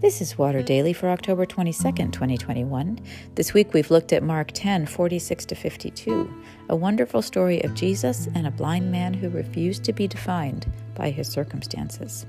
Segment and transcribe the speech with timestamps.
[0.00, 3.00] This is Water Daily for October 22nd, 2021.
[3.34, 8.28] This week we've looked at Mark 10, 46 to 52, a wonderful story of Jesus
[8.36, 12.26] and a blind man who refused to be defined by his circumstances.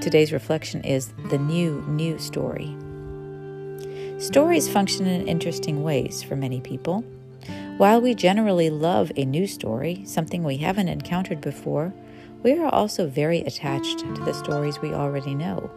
[0.00, 2.72] Today's reflection is the new, new story.
[4.20, 7.00] Stories function in interesting ways for many people.
[7.78, 11.92] While we generally love a new story, something we haven't encountered before,
[12.44, 15.68] we are also very attached to the stories we already know.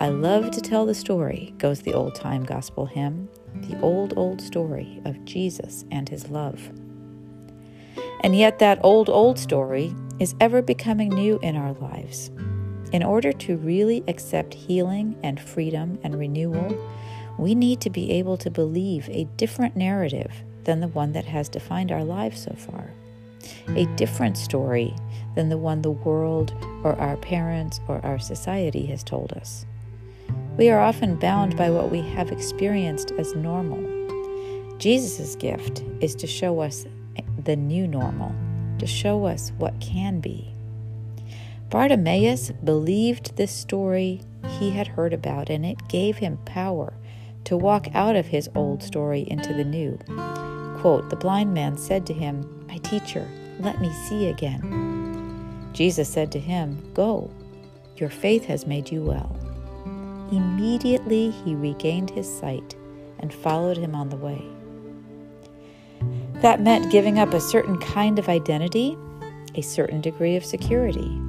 [0.00, 3.28] I love to tell the story, goes the old time gospel hymn,
[3.68, 6.70] the old, old story of Jesus and his love.
[8.22, 12.30] And yet, that old, old story is ever becoming new in our lives.
[12.92, 16.78] In order to really accept healing and freedom and renewal,
[17.38, 20.32] we need to be able to believe a different narrative
[20.64, 22.90] than the one that has defined our lives so far,
[23.76, 24.96] a different story
[25.34, 26.54] than the one the world
[26.84, 29.66] or our parents or our society has told us.
[30.56, 33.78] We are often bound by what we have experienced as normal.
[34.78, 36.86] Jesus' gift is to show us
[37.44, 38.34] the new normal,
[38.78, 40.52] to show us what can be.
[41.70, 44.20] Bartimaeus believed this story
[44.58, 46.92] he had heard about, and it gave him power
[47.44, 49.98] to walk out of his old story into the new.
[50.80, 53.26] Quote, the blind man said to him, My teacher,
[53.60, 55.70] let me see again.
[55.72, 57.30] Jesus said to him, Go,
[57.96, 59.39] your faith has made you well.
[60.30, 62.76] Immediately he regained his sight
[63.18, 64.42] and followed him on the way.
[66.40, 68.96] That meant giving up a certain kind of identity,
[69.54, 71.20] a certain degree of security.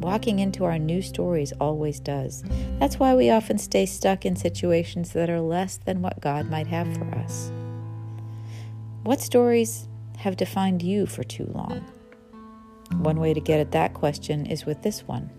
[0.00, 2.42] Walking into our new stories always does.
[2.78, 6.66] That's why we often stay stuck in situations that are less than what God might
[6.66, 7.50] have for us.
[9.04, 11.84] What stories have defined you for too long?
[12.98, 15.30] One way to get at that question is with this one.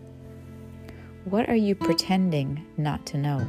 [1.29, 3.39] What are you pretending not to know?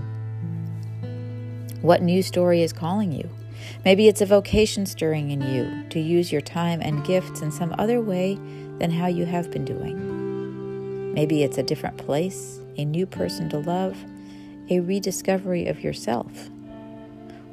[1.80, 3.30] What new story is calling you?
[3.84, 7.72] Maybe it's a vocation stirring in you to use your time and gifts in some
[7.78, 8.34] other way
[8.80, 11.14] than how you have been doing.
[11.14, 13.96] Maybe it's a different place, a new person to love,
[14.70, 16.50] a rediscovery of yourself.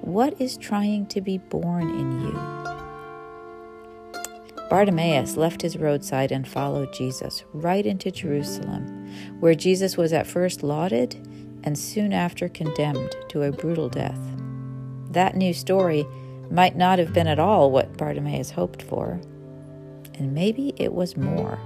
[0.01, 2.74] What is trying to be born in you?
[4.69, 9.07] Bartimaeus left his roadside and followed Jesus right into Jerusalem,
[9.39, 11.15] where Jesus was at first lauded
[11.63, 14.19] and soon after condemned to a brutal death.
[15.11, 16.05] That new story
[16.49, 19.19] might not have been at all what Bartimaeus hoped for,
[20.15, 21.59] and maybe it was more,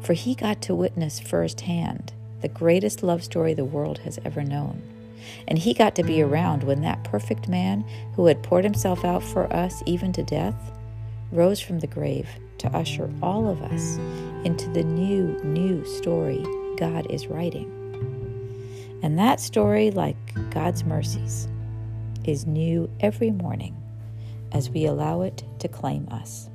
[0.00, 4.82] for he got to witness firsthand the greatest love story the world has ever known.
[5.46, 7.84] And he got to be around when that perfect man
[8.16, 10.72] who had poured himself out for us even to death
[11.32, 12.28] rose from the grave
[12.58, 13.96] to usher all of us
[14.44, 16.44] into the new, new story
[16.76, 17.70] God is writing.
[19.02, 20.16] And that story, like
[20.50, 21.48] God's mercies,
[22.24, 23.76] is new every morning
[24.52, 26.48] as we allow it to claim us.